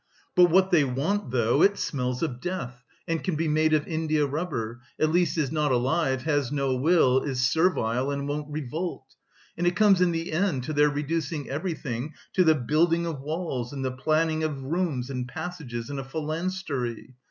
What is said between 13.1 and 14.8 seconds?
walls and the planning of